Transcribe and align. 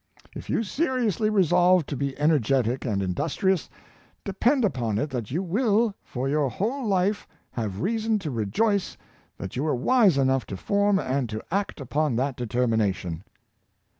If 0.35 0.49
you 0.49 0.63
seriously 0.63 1.29
resolve 1.29 1.85
to 1.85 1.95
be 1.95 2.17
energetic 2.19 2.85
and 2.85 3.03
industrious, 3.03 3.69
depend 4.23 4.65
upon 4.65 4.97
it 4.97 5.11
that 5.11 5.29
you 5.29 5.43
will 5.43 5.93
for 6.01 6.27
your 6.27 6.49
whole 6.49 6.87
life 6.87 7.27
have 7.51 7.81
reason 7.81 8.17
to 8.17 8.31
re 8.31 8.47
joice 8.47 8.97
that 9.37 9.55
you 9.55 9.61
were 9.61 9.75
wise 9.75 10.17
enough 10.17 10.47
to 10.47 10.57
form 10.57 10.97
and 10.97 11.29
to 11.29 11.43
act 11.51 11.79
upon 11.79 12.15
that 12.15 12.35
determination." 12.35 13.23